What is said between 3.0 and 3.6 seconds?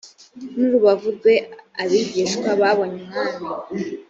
umwami